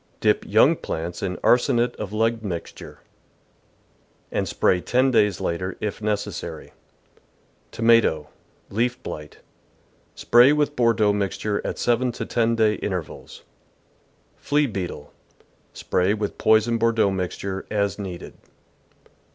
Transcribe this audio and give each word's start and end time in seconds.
—Dip 0.19 0.43
young 0.47 0.75
plants 0.77 1.21
in 1.21 1.37
arsenate 1.43 1.95
of 1.97 2.11
lead 2.11 2.41
mixture, 2.43 3.01
and 4.31 4.47
spray 4.47 4.81
ten 4.81 5.11
days 5.11 5.39
later, 5.39 5.77
if 5.79 6.01
necessary. 6.01 6.71
Tomato.— 7.71 8.27
Leaf 8.71 8.97
Blight.— 9.03 9.37
Spray 10.15 10.53
with 10.53 10.75
Bordeaux 10.75 11.13
mixture 11.13 11.61
at 11.63 11.77
seven 11.77 12.11
to 12.13 12.25
ten 12.25 12.55
day 12.55 12.73
intervals. 12.77 13.43
Flea 14.37 14.65
Beetle.— 14.65 15.13
Spray 15.81 16.15
with 16.15 16.39
poisoned 16.39 16.79
Bordeaux 16.79 17.11
mixture 17.11 17.67
as 17.69 17.99
needed. 17.99 18.33